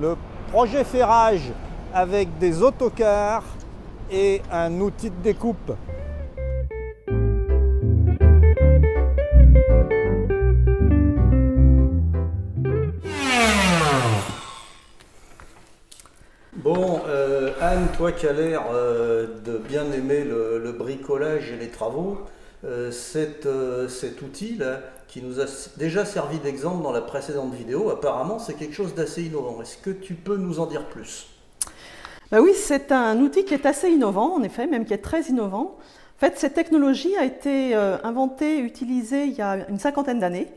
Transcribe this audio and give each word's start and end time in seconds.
le 0.00 0.16
projet 0.50 0.84
ferrage 0.84 1.50
avec 1.92 2.38
des 2.38 2.62
autocars 2.62 3.44
et 4.10 4.40
un 4.52 4.80
outil 4.80 5.10
de 5.10 5.22
découpe. 5.22 5.72
Bon, 16.56 17.00
euh, 17.06 17.52
Anne, 17.60 17.86
toi 17.96 18.12
qui 18.12 18.26
as 18.26 18.32
l'air 18.32 18.62
euh, 18.72 19.26
de 19.44 19.58
bien 19.58 19.90
aimer 19.92 20.24
le, 20.24 20.72
bricolage 20.72 21.52
et 21.52 21.56
les 21.56 21.68
travaux, 21.68 22.18
euh, 22.64 22.90
cet 22.90 24.22
outil-là, 24.22 24.80
qui 25.06 25.22
nous 25.22 25.40
a 25.40 25.44
déjà 25.76 26.04
servi 26.04 26.38
d'exemple 26.38 26.82
dans 26.82 26.92
la 26.92 27.00
précédente 27.00 27.54
vidéo, 27.54 27.90
apparemment 27.90 28.38
c'est 28.38 28.54
quelque 28.54 28.74
chose 28.74 28.94
d'assez 28.94 29.22
innovant. 29.22 29.62
Est-ce 29.62 29.76
que 29.78 29.90
tu 29.90 30.14
peux 30.14 30.36
nous 30.36 30.60
en 30.60 30.66
dire 30.66 30.86
plus? 30.86 31.28
Bah 32.30 32.40
Oui, 32.40 32.52
c'est 32.54 32.92
un 32.92 33.18
outil 33.20 33.44
qui 33.44 33.54
est 33.54 33.64
assez 33.64 33.90
innovant, 33.90 34.34
en 34.34 34.42
effet, 34.42 34.66
même 34.66 34.84
qui 34.84 34.92
est 34.92 34.98
très 34.98 35.22
innovant. 35.22 35.76
En 36.16 36.20
fait, 36.20 36.36
cette 36.36 36.54
technologie 36.54 37.16
a 37.16 37.24
été 37.24 37.74
inventée, 37.74 38.58
utilisée 38.58 39.24
il 39.26 39.34
y 39.34 39.40
a 39.40 39.68
une 39.68 39.78
cinquantaine 39.78 40.18
d'années 40.18 40.48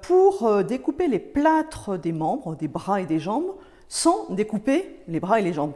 pour 0.00 0.64
découper 0.64 1.08
les 1.08 1.18
plâtres 1.18 1.98
des 1.98 2.12
membres, 2.12 2.56
des 2.56 2.68
bras 2.68 3.02
et 3.02 3.06
des 3.06 3.18
jambes, 3.18 3.54
sans 3.88 4.26
découper 4.30 4.96
les 5.08 5.20
bras 5.20 5.38
et 5.38 5.42
les 5.42 5.52
jambes. 5.52 5.74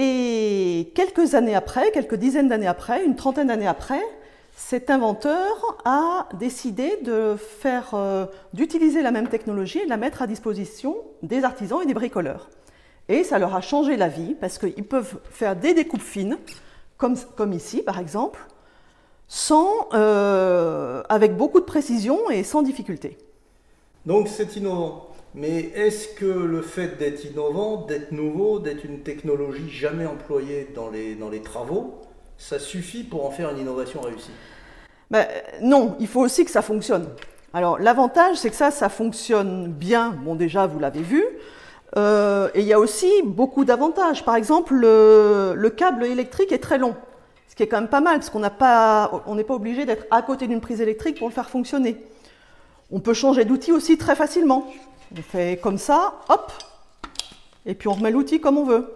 Et 0.00 0.92
quelques 0.94 1.34
années 1.34 1.56
après, 1.56 1.90
quelques 1.90 2.14
dizaines 2.14 2.46
d'années 2.48 2.68
après, 2.68 3.04
une 3.04 3.16
trentaine 3.16 3.48
d'années 3.48 3.66
après, 3.66 4.00
cet 4.54 4.90
inventeur 4.90 5.76
a 5.84 6.28
décidé 6.38 7.00
euh, 7.08 8.26
d'utiliser 8.52 9.02
la 9.02 9.10
même 9.10 9.26
technologie 9.26 9.80
et 9.80 9.84
de 9.86 9.90
la 9.90 9.96
mettre 9.96 10.22
à 10.22 10.28
disposition 10.28 10.98
des 11.24 11.42
artisans 11.42 11.82
et 11.82 11.86
des 11.86 11.94
bricoleurs. 11.94 12.48
Et 13.08 13.24
ça 13.24 13.40
leur 13.40 13.56
a 13.56 13.60
changé 13.60 13.96
la 13.96 14.06
vie 14.06 14.36
parce 14.40 14.58
qu'ils 14.58 14.84
peuvent 14.84 15.18
faire 15.32 15.56
des 15.56 15.74
découpes 15.74 16.00
fines, 16.00 16.38
comme, 16.96 17.16
ici 17.52 17.82
par 17.82 17.98
exemple, 17.98 18.38
euh, 19.94 21.02
avec 21.08 21.36
beaucoup 21.36 21.58
de 21.58 21.64
précision 21.64 22.30
et 22.30 22.44
sans 22.44 22.62
difficulté. 22.62 23.18
Donc 24.06 24.28
c'est 24.28 24.54
innovant. 24.54 25.08
Mais 25.34 25.70
est-ce 25.74 26.08
que 26.08 26.24
le 26.24 26.62
fait 26.62 26.98
d'être 26.98 27.24
innovant, 27.24 27.84
d'être 27.86 28.12
nouveau, 28.12 28.58
d'être 28.58 28.84
une 28.84 29.00
technologie 29.00 29.68
jamais 29.70 30.06
employée 30.06 30.68
dans 30.74 30.88
les, 30.90 31.42
travaux, 31.42 32.00
ça 32.38 32.58
suffit 32.58 33.04
pour 33.04 33.26
en 33.26 33.30
faire 33.30 33.50
une 33.50 33.58
innovation 33.58 34.00
réussie? 34.00 34.30
Ben, 35.10 35.26
Non, 35.62 35.96
il 36.00 36.06
faut 36.06 36.20
aussi 36.20 36.44
que 36.44 36.50
ça 36.50 36.62
fonctionne. 36.62 37.08
Alors 37.54 37.78
l'avantage, 37.78 38.36
c'est 38.36 38.50
que 38.50 38.56
ça, 38.56 38.70
ça 38.70 38.88
fonctionne 38.88 39.68
bien. 39.68 40.10
Bon, 40.24 40.34
déjà, 40.34 40.66
vous 40.66 40.78
l'avez 40.78 41.02
vu. 41.02 41.24
Euh, 41.96 42.48
et 42.54 42.60
il 42.60 42.66
y 42.66 42.72
a 42.72 42.78
aussi 42.78 43.10
beaucoup 43.24 43.64
d'avantages. 43.64 44.24
Par 44.24 44.36
exemple, 44.36 44.74
le, 44.74 45.54
le, 45.56 45.70
câble 45.70 46.04
électrique 46.04 46.52
est 46.52 46.58
très 46.58 46.76
long, 46.76 46.94
ce 47.48 47.54
qui 47.54 47.62
est 47.62 47.66
quand 47.66 47.80
même 47.80 47.88
pas 47.88 48.02
mal, 48.02 48.18
parce 48.18 48.28
qu'on 48.28 48.40
n'est 48.40 48.50
pas, 48.50 49.22
pas 49.24 49.54
obligé 49.54 49.86
d'être 49.86 50.04
à 50.10 50.20
côté 50.20 50.46
d'une 50.46 50.60
prise 50.60 50.82
électrique 50.82 51.18
pour 51.18 51.28
le 51.28 51.32
faire 51.32 51.48
fonctionner. 51.48 51.96
On 52.90 53.00
peut 53.00 53.12
changer 53.12 53.44
d'outil 53.44 53.70
aussi 53.70 53.98
très 53.98 54.16
facilement. 54.16 54.66
On 55.12 55.20
fait 55.20 55.60
comme 55.62 55.76
ça, 55.76 56.20
hop, 56.30 56.52
et 57.66 57.74
puis 57.74 57.88
on 57.88 57.92
remet 57.92 58.10
l'outil 58.10 58.40
comme 58.40 58.56
on 58.56 58.64
veut. 58.64 58.94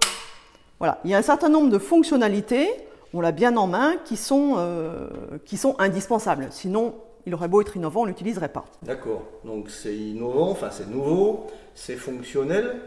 Voilà, 0.78 0.98
il 1.04 1.10
y 1.10 1.14
a 1.14 1.18
un 1.18 1.22
certain 1.22 1.50
nombre 1.50 1.68
de 1.68 1.78
fonctionnalités, 1.78 2.70
on 3.12 3.20
l'a 3.20 3.32
bien 3.32 3.54
en 3.58 3.66
main, 3.66 3.96
qui 4.04 4.16
sont, 4.16 4.54
euh, 4.56 5.08
qui 5.44 5.58
sont 5.58 5.76
indispensables. 5.78 6.48
Sinon, 6.50 6.94
il 7.26 7.34
aurait 7.34 7.48
beau 7.48 7.60
être 7.60 7.76
innovant, 7.76 8.00
on 8.00 8.04
ne 8.04 8.08
l'utiliserait 8.08 8.48
pas. 8.48 8.64
D'accord, 8.82 9.24
donc 9.44 9.68
c'est 9.68 9.94
innovant, 9.94 10.50
enfin 10.50 10.70
c'est 10.70 10.88
nouveau, 10.88 11.46
c'est 11.74 11.96
fonctionnel, 11.96 12.80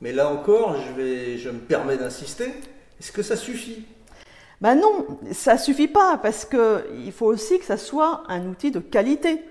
mais 0.00 0.12
là 0.12 0.30
encore, 0.30 0.76
je, 0.80 0.92
vais, 0.94 1.36
je 1.36 1.50
me 1.50 1.58
permets 1.58 1.98
d'insister, 1.98 2.54
est-ce 2.98 3.12
que 3.12 3.22
ça 3.22 3.36
suffit? 3.36 3.84
Ben 4.62 4.74
non, 4.74 5.06
ça 5.32 5.54
ne 5.54 5.58
suffit 5.58 5.88
pas, 5.88 6.18
parce 6.22 6.46
qu'il 6.46 7.12
faut 7.12 7.26
aussi 7.26 7.58
que 7.58 7.66
ça 7.66 7.76
soit 7.76 8.22
un 8.28 8.46
outil 8.46 8.70
de 8.70 8.80
qualité. 8.80 9.42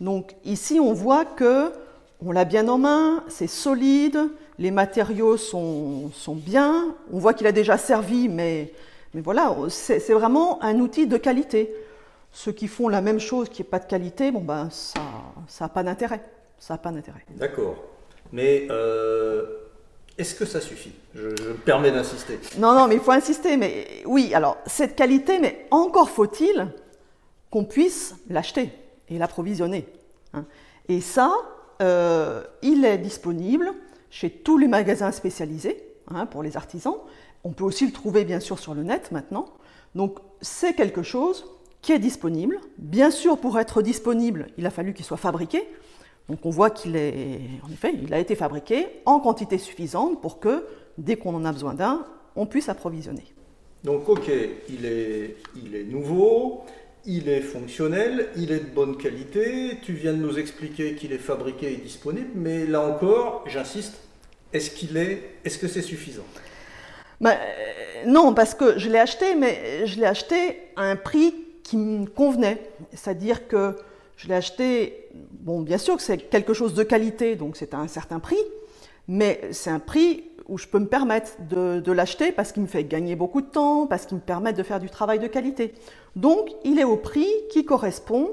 Donc 0.00 0.34
ici, 0.44 0.80
on 0.80 0.92
voit 0.92 1.24
que 1.24 1.72
on 2.24 2.32
l'a 2.32 2.44
bien 2.44 2.68
en 2.68 2.78
main, 2.78 3.22
c'est 3.28 3.46
solide, 3.46 4.18
les 4.58 4.70
matériaux 4.70 5.36
sont, 5.36 6.10
bien, 6.28 6.94
on 7.12 7.18
voit 7.18 7.34
qu'il 7.34 7.46
a 7.46 7.52
déjà 7.52 7.76
servi, 7.76 8.28
mais, 8.28 8.72
mais 9.12 9.20
voilà, 9.20 9.54
c'est 9.68 10.12
vraiment 10.12 10.62
un 10.62 10.78
outil 10.78 11.06
de 11.06 11.16
qualité. 11.16 11.74
Ceux 12.32 12.52
qui 12.52 12.66
font 12.66 12.88
la 12.88 13.00
même 13.00 13.20
chose 13.20 13.48
qui 13.48 13.62
n'est 13.62 13.68
pas 13.68 13.78
de 13.78 13.86
qualité, 13.86 14.32
bon 14.32 14.40
ben 14.40 14.68
ça 14.70 15.00
n'a 15.60 15.68
pas 15.68 15.82
d'intérêt. 15.82 16.20
Ça 16.58 16.78
pas 16.78 16.90
d'intérêt. 16.90 17.24
D'accord. 17.36 17.76
Mais 18.32 18.66
euh, 18.70 19.44
est-ce 20.16 20.34
que 20.34 20.44
ça 20.44 20.60
suffit? 20.60 20.92
Je, 21.14 21.36
je, 21.36 21.48
me 21.48 21.54
permets 21.54 21.92
d'insister. 21.92 22.38
Non, 22.58 22.72
non, 22.74 22.88
mais 22.88 22.94
il 22.94 23.00
faut 23.00 23.12
insister. 23.12 23.56
Mais 23.56 23.86
oui, 24.06 24.34
alors 24.34 24.56
cette 24.66 24.96
qualité, 24.96 25.38
mais 25.38 25.66
encore 25.70 26.08
faut-il 26.08 26.68
qu'on 27.50 27.64
puisse 27.64 28.16
l'acheter 28.28 28.70
et 29.08 29.18
l'approvisionner. 29.18 29.86
Hein. 30.32 30.44
Et 30.88 31.00
ça, 31.00 31.32
euh, 31.82 32.42
il 32.62 32.84
est 32.84 32.98
disponible 32.98 33.72
chez 34.10 34.30
tous 34.30 34.58
les 34.58 34.68
magasins 34.68 35.12
spécialisés 35.12 35.82
hein, 36.08 36.26
pour 36.26 36.42
les 36.42 36.56
artisans. 36.56 36.96
On 37.42 37.50
peut 37.52 37.64
aussi 37.64 37.86
le 37.86 37.92
trouver 37.92 38.24
bien 38.24 38.40
sûr 38.40 38.58
sur 38.58 38.74
le 38.74 38.82
net 38.82 39.12
maintenant. 39.12 39.46
Donc 39.94 40.18
c'est 40.40 40.74
quelque 40.74 41.02
chose 41.02 41.46
qui 41.82 41.92
est 41.92 41.98
disponible. 41.98 42.60
Bien 42.78 43.10
sûr, 43.10 43.38
pour 43.38 43.58
être 43.58 43.82
disponible, 43.82 44.46
il 44.56 44.66
a 44.66 44.70
fallu 44.70 44.94
qu'il 44.94 45.04
soit 45.04 45.16
fabriqué. 45.16 45.68
Donc 46.28 46.46
on 46.46 46.50
voit 46.50 46.70
qu'il 46.70 46.96
est, 46.96 47.40
en 47.66 47.70
effet, 47.70 47.94
il 48.02 48.14
a 48.14 48.18
été 48.18 48.34
fabriqué 48.34 48.86
en 49.04 49.20
quantité 49.20 49.58
suffisante 49.58 50.22
pour 50.22 50.40
que, 50.40 50.64
dès 50.96 51.16
qu'on 51.16 51.34
en 51.34 51.44
a 51.44 51.52
besoin 51.52 51.74
d'un, 51.74 52.06
on 52.34 52.46
puisse 52.46 52.70
approvisionner. 52.70 53.24
Donc 53.84 54.08
ok, 54.08 54.30
il 54.70 54.86
est, 54.86 55.36
il 55.62 55.74
est 55.74 55.84
nouveau, 55.84 56.64
il 57.06 57.28
est 57.28 57.40
fonctionnel, 57.40 58.28
il 58.36 58.52
est 58.52 58.60
de 58.60 58.74
bonne 58.74 58.96
qualité, 58.96 59.78
tu 59.82 59.92
viens 59.92 60.12
de 60.12 60.18
nous 60.18 60.38
expliquer 60.38 60.94
qu'il 60.94 61.12
est 61.12 61.18
fabriqué 61.18 61.72
et 61.72 61.76
disponible, 61.76 62.30
mais 62.34 62.66
là 62.66 62.80
encore, 62.80 63.44
j'insiste, 63.46 63.94
est-ce 64.52 64.70
qu'il 64.70 64.96
est, 64.96 65.22
est-ce 65.44 65.58
que 65.58 65.68
c'est 65.68 65.82
suffisant? 65.82 66.24
Ben, 67.20 67.32
euh, 67.32 68.06
Non, 68.06 68.34
parce 68.34 68.54
que 68.54 68.78
je 68.78 68.88
l'ai 68.88 68.98
acheté, 68.98 69.34
mais 69.34 69.86
je 69.86 69.98
l'ai 69.98 70.06
acheté 70.06 70.58
à 70.76 70.82
un 70.82 70.96
prix 70.96 71.34
qui 71.62 71.76
me 71.76 72.06
convenait. 72.06 72.60
C'est-à-dire 72.92 73.48
que 73.48 73.76
je 74.16 74.28
l'ai 74.28 74.34
acheté, 74.34 75.08
bon, 75.12 75.60
bien 75.60 75.78
sûr 75.78 75.96
que 75.96 76.02
c'est 76.02 76.18
quelque 76.18 76.54
chose 76.54 76.74
de 76.74 76.82
qualité, 76.82 77.36
donc 77.36 77.56
c'est 77.56 77.74
à 77.74 77.78
un 77.78 77.88
certain 77.88 78.20
prix, 78.20 78.38
mais 79.08 79.40
c'est 79.52 79.70
un 79.70 79.80
prix 79.80 80.24
où 80.48 80.58
je 80.58 80.66
peux 80.66 80.78
me 80.78 80.86
permettre 80.86 81.32
de, 81.48 81.92
l'acheter 81.92 82.32
parce 82.32 82.52
qu'il 82.52 82.62
me 82.62 82.68
fait 82.68 82.84
gagner 82.84 83.16
beaucoup 83.16 83.40
de 83.40 83.46
temps, 83.46 83.86
parce 83.86 84.06
qu'il 84.06 84.16
me 84.16 84.22
permet 84.22 84.52
de 84.52 84.62
faire 84.62 84.80
du 84.80 84.90
travail 84.90 85.18
de 85.18 85.26
qualité. 85.26 85.74
Donc, 86.16 86.50
il 86.64 86.78
est 86.78 86.84
au 86.84 86.96
prix 86.96 87.28
qui 87.50 87.64
correspond 87.64 88.30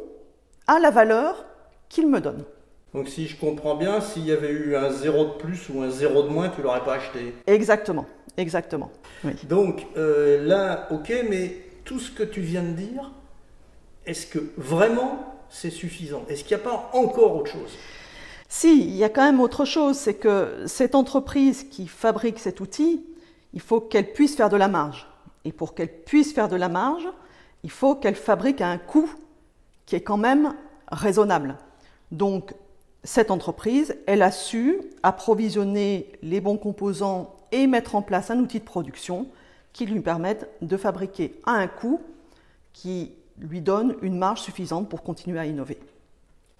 à 0.67 0.79
la 0.79 0.89
valeur 0.89 1.45
qu'il 1.89 2.07
me 2.07 2.19
donne. 2.19 2.43
Donc, 2.93 3.07
si 3.07 3.27
je 3.27 3.39
comprends 3.39 3.75
bien, 3.75 4.01
s'il 4.01 4.25
y 4.25 4.31
avait 4.31 4.51
eu 4.51 4.75
un 4.75 4.91
zéro 4.91 5.25
de 5.25 5.31
plus 5.31 5.69
ou 5.69 5.81
un 5.81 5.89
zéro 5.89 6.23
de 6.23 6.27
moins, 6.27 6.49
tu 6.49 6.59
ne 6.59 6.65
l'aurais 6.65 6.83
pas 6.83 6.95
acheté 6.95 7.33
Exactement, 7.47 8.05
exactement. 8.37 8.91
Donc, 9.47 9.87
euh, 9.97 10.45
là, 10.45 10.87
ok, 10.91 11.13
mais 11.29 11.55
tout 11.85 11.99
ce 11.99 12.11
que 12.11 12.23
tu 12.23 12.41
viens 12.41 12.63
de 12.63 12.73
dire, 12.73 13.11
est-ce 14.05 14.27
que 14.27 14.39
vraiment 14.57 15.37
c'est 15.49 15.69
suffisant? 15.69 16.25
Est-ce 16.27 16.43
qu'il 16.43 16.57
n'y 16.57 16.63
a 16.63 16.65
pas 16.65 16.89
encore 16.93 17.35
autre 17.35 17.51
chose? 17.51 17.77
Si, 18.53 18.81
il 18.81 18.97
y 18.97 19.05
a 19.05 19.09
quand 19.09 19.23
même 19.23 19.39
autre 19.39 19.63
chose, 19.63 19.95
c'est 19.95 20.15
que 20.15 20.65
cette 20.65 20.93
entreprise 20.93 21.63
qui 21.63 21.87
fabrique 21.87 22.37
cet 22.37 22.59
outil, 22.59 23.01
il 23.53 23.61
faut 23.61 23.79
qu'elle 23.79 24.11
puisse 24.11 24.35
faire 24.35 24.49
de 24.49 24.57
la 24.57 24.67
marge. 24.67 25.07
Et 25.45 25.53
pour 25.53 25.73
qu'elle 25.73 25.87
puisse 26.03 26.33
faire 26.33 26.49
de 26.49 26.57
la 26.57 26.67
marge, 26.67 27.07
il 27.63 27.71
faut 27.71 27.95
qu'elle 27.95 28.15
fabrique 28.15 28.59
à 28.59 28.67
un 28.67 28.77
coût 28.77 29.09
qui 29.85 29.95
est 29.95 30.01
quand 30.01 30.17
même 30.17 30.53
raisonnable. 30.91 31.55
Donc, 32.11 32.53
cette 33.05 33.31
entreprise, 33.31 33.95
elle 34.05 34.21
a 34.21 34.31
su 34.31 34.81
approvisionner 35.01 36.11
les 36.21 36.41
bons 36.41 36.57
composants 36.57 37.37
et 37.53 37.67
mettre 37.67 37.95
en 37.95 38.01
place 38.01 38.31
un 38.31 38.39
outil 38.39 38.59
de 38.59 38.65
production 38.65 39.27
qui 39.71 39.85
lui 39.85 40.01
permette 40.01 40.49
de 40.61 40.75
fabriquer 40.75 41.39
à 41.45 41.53
un 41.53 41.67
coût 41.67 42.01
qui 42.73 43.13
lui 43.39 43.61
donne 43.61 43.95
une 44.01 44.17
marge 44.17 44.41
suffisante 44.41 44.89
pour 44.89 45.03
continuer 45.03 45.39
à 45.39 45.45
innover. 45.45 45.79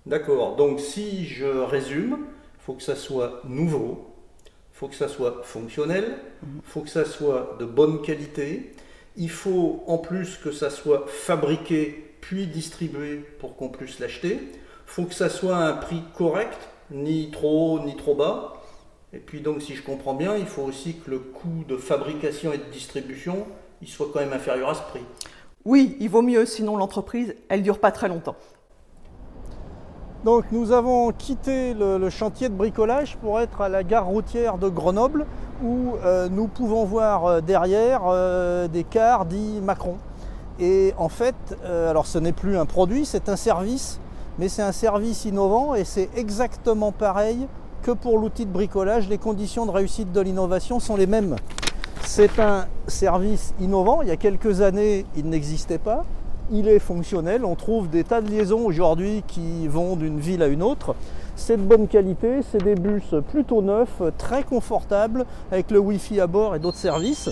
D'accord, 0.06 0.56
donc 0.56 0.80
si 0.80 1.26
je 1.28 1.46
résume, 1.46 2.18
il 2.56 2.64
faut 2.64 2.74
que 2.74 2.82
ça 2.82 2.96
soit 2.96 3.42
nouveau, 3.44 4.08
il 4.46 4.78
faut 4.78 4.88
que 4.88 4.96
ça 4.96 5.08
soit 5.08 5.42
fonctionnel, 5.44 6.18
il 6.44 6.62
faut 6.64 6.82
que 6.82 6.90
ça 6.90 7.06
soit 7.06 7.56
de 7.60 7.66
bonne 7.66 8.02
qualité, 8.02 8.74
il 9.16 9.30
faut 9.30 9.84
en 9.86 10.00
plus 10.00 10.38
que 10.38 10.52
ça 10.52 10.72
soit 10.72 11.06
fabriqué 11.08 12.16
puis 12.20 12.48
distribué 12.48 13.18
pour 13.40 13.56
qu'on 13.56 13.70
puisse 13.70 14.00
l'acheter, 14.00 14.40
il 14.42 14.50
faut 14.88 15.04
que 15.04 15.14
ça 15.14 15.30
soit 15.30 15.58
à 15.58 15.68
un 15.68 15.74
prix 15.74 16.02
correct, 16.18 16.58
ni 16.90 17.30
trop 17.30 17.76
haut 17.76 17.86
ni 17.86 17.96
trop 17.96 18.16
bas, 18.16 18.62
et 19.14 19.20
puis 19.20 19.42
donc 19.42 19.62
si 19.62 19.76
je 19.76 19.84
comprends 19.84 20.16
bien, 20.16 20.36
il 20.36 20.48
faut 20.48 20.64
aussi 20.64 20.96
que 20.96 21.12
le 21.12 21.20
coût 21.20 21.64
de 21.68 21.78
fabrication 21.78 22.54
et 22.54 22.58
de 22.58 22.72
distribution, 22.72 23.46
il 23.84 23.88
soit 23.88 24.10
quand 24.12 24.20
même 24.20 24.34
inférieur 24.34 24.70
à 24.70 24.74
ce 24.74 24.82
prix. 24.82 25.02
Oui, 25.64 25.96
il 26.00 26.10
vaut 26.10 26.24
mieux, 26.24 26.48
sinon 26.48 26.76
l'entreprise, 26.76 27.36
elle 27.50 27.60
ne 27.60 27.66
dure 27.66 27.80
pas 27.80 27.92
très 27.92 28.08
longtemps. 28.08 28.36
Donc 30.24 30.46
nous 30.52 30.72
avons 30.72 31.12
quitté 31.12 31.74
le, 31.74 32.10
chantier 32.12 32.48
de 32.50 32.54
bricolage 32.54 33.18
pour 33.18 33.40
être 33.40 33.62
à 33.62 33.70
la 33.70 33.84
gare 33.84 34.06
routière 34.06 34.60
de 34.60 34.70
Grenoble 34.70 35.26
où 35.64 35.96
euh, 36.06 36.30
nous 36.30 36.48
pouvons 36.48 36.86
voir 36.86 37.26
euh, 37.26 37.42
derrière 37.42 38.02
euh, 38.06 38.68
des 38.68 38.84
cars 38.84 39.26
dits 39.26 39.60
Macron. 39.64 39.98
Et 40.60 40.94
en 40.98 41.10
fait, 41.10 41.34
alors 41.64 42.06
ce 42.06 42.20
n'est 42.20 42.34
plus 42.34 42.56
un 42.56 42.68
produit, 42.68 43.06
c'est 43.06 43.30
un 43.30 43.36
service, 43.36 44.00
mais 44.38 44.48
c'est 44.48 44.62
un 44.62 44.72
service 44.72 45.26
innovant 45.26 45.74
et 45.74 45.86
c'est 45.86 46.10
exactement 46.16 46.92
pareil 46.92 47.48
que 47.82 47.90
pour 47.90 48.20
l'outil 48.20 48.46
de 48.46 48.52
bricolage. 48.52 49.10
Les 49.10 49.18
conditions 49.18 49.66
de 49.66 49.72
réussite 49.72 50.12
de 50.12 50.22
l'innovation 50.22 50.80
sont 50.80 50.98
les 50.98 51.08
mêmes. 51.08 51.36
C'est 52.04 52.38
un 52.38 52.68
service 52.86 53.56
innovant, 53.60 54.04
il 54.04 54.10
y 54.10 54.12
a 54.12 54.18
quelques 54.18 54.62
années 54.62 55.08
il 55.16 55.30
n'existait 55.30 55.80
pas 55.80 56.06
il 56.52 56.68
est 56.68 56.80
fonctionnel. 56.80 57.46
On 57.46 57.56
trouve 57.56 57.90
des 57.90 58.04
tas 58.04 58.22
de 58.22 58.30
liaisons 58.30 58.66
aujourd'hui 58.66 59.24
qui 59.28 59.68
vont 59.68 59.96
d'une 59.96 60.20
ville 60.20 60.44
à 60.44 60.48
une 60.48 60.64
autre. 60.64 60.96
C'est 61.36 61.58
de 61.58 61.62
bonne 61.62 61.88
qualité, 61.88 62.42
c'est 62.52 62.64
des 62.64 62.76
bus 62.76 63.16
plutôt 63.32 63.62
neufs, 63.62 64.02
très 64.18 64.44
confortables, 64.44 65.26
avec 65.52 65.72
le 65.72 65.80
Wi-Fi 65.80 66.20
à 66.20 66.28
bord 66.28 66.56
et 66.56 66.60
d'autres 66.60 66.78
services. 66.78 67.30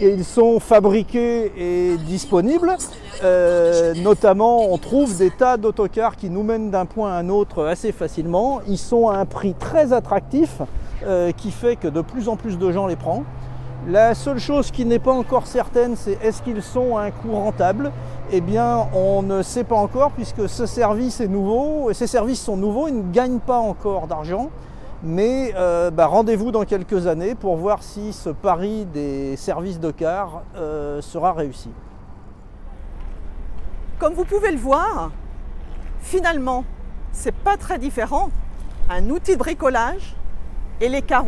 Et 0.00 0.10
ils 0.10 0.24
sont 0.24 0.60
fabriqués 0.60 1.52
et 1.56 1.96
disponibles. 1.96 2.76
Euh, 3.24 3.94
notamment, 3.94 4.72
on 4.72 4.78
trouve 4.78 5.16
des 5.16 5.30
tas 5.30 5.56
d'autocars 5.56 6.16
qui 6.16 6.30
nous 6.30 6.42
mènent 6.42 6.70
d'un 6.70 6.86
point 6.86 7.12
à 7.12 7.16
un 7.16 7.28
autre 7.28 7.64
assez 7.64 7.92
facilement. 7.92 8.60
Ils 8.68 8.78
sont 8.78 9.08
à 9.08 9.16
un 9.16 9.26
prix 9.26 9.54
très 9.54 9.92
attractif 9.92 10.60
euh, 11.04 11.32
qui 11.32 11.50
fait 11.50 11.76
que 11.76 11.88
de 11.88 12.00
plus 12.00 12.28
en 12.28 12.36
plus 12.36 12.58
de 12.58 12.72
gens 12.72 12.86
les 12.86 12.96
prennent. 12.96 13.24
La 13.88 14.14
seule 14.14 14.38
chose 14.38 14.70
qui 14.70 14.84
n'est 14.84 15.00
pas 15.00 15.12
encore 15.12 15.48
certaine, 15.48 15.96
c'est 15.96 16.16
est-ce 16.22 16.40
qu'ils 16.40 16.62
sont 16.62 16.96
à 16.96 17.02
un 17.02 17.10
coût 17.10 17.32
rentable 17.32 17.90
Eh 18.30 18.40
bien, 18.40 18.88
on 18.94 19.22
ne 19.22 19.42
sait 19.42 19.64
pas 19.64 19.76
encore 19.76 20.12
puisque 20.12 20.48
ce 20.48 20.66
service 20.66 21.20
est 21.20 21.28
nouveau, 21.28 21.90
et 21.90 21.94
ces 21.94 22.06
services 22.06 22.40
sont 22.40 22.56
nouveaux, 22.56 22.88
ils 22.88 22.96
ne 22.96 23.12
gagnent 23.12 23.40
pas 23.40 23.58
encore 23.58 24.06
d'argent. 24.06 24.50
Mais 25.02 25.52
euh, 25.56 25.90
bah, 25.90 26.06
rendez-vous 26.06 26.52
dans 26.52 26.64
quelques 26.64 27.06
années 27.06 27.34
pour 27.34 27.56
voir 27.56 27.82
si 27.82 28.12
ce 28.12 28.30
pari 28.30 28.86
des 28.86 29.36
services 29.36 29.80
de 29.80 29.90
car 29.90 30.42
euh, 30.56 31.02
sera 31.02 31.32
réussi. 31.32 31.70
Comme 33.98 34.14
vous 34.14 34.24
pouvez 34.24 34.52
le 34.52 34.58
voir, 34.58 35.10
finalement, 36.00 36.64
c'est 37.10 37.34
pas 37.34 37.56
très 37.56 37.78
différent 37.78 38.30
un 38.88 39.10
outil 39.10 39.32
de 39.32 39.38
bricolage 39.38 40.14
et 40.80 40.88
les 40.88 41.02
cars. 41.02 41.24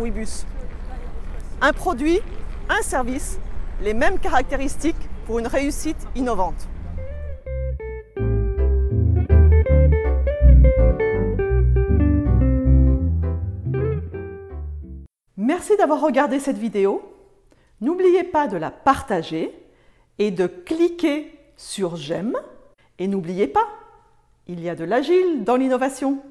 Un 1.60 1.72
produit 1.72 2.20
un 2.68 2.82
service, 2.82 3.38
les 3.82 3.94
mêmes 3.94 4.18
caractéristiques 4.18 4.96
pour 5.26 5.38
une 5.38 5.46
réussite 5.46 6.06
innovante. 6.14 6.68
Merci 15.44 15.76
d'avoir 15.76 16.00
regardé 16.00 16.40
cette 16.40 16.56
vidéo. 16.56 17.02
N'oubliez 17.82 18.24
pas 18.24 18.46
de 18.46 18.56
la 18.56 18.70
partager 18.70 19.54
et 20.18 20.30
de 20.30 20.46
cliquer 20.46 21.38
sur 21.58 21.96
j'aime. 21.96 22.38
Et 22.98 23.08
n'oubliez 23.08 23.46
pas, 23.46 23.68
il 24.46 24.62
y 24.62 24.70
a 24.70 24.74
de 24.74 24.84
l'agile 24.84 25.44
dans 25.44 25.56
l'innovation. 25.56 26.22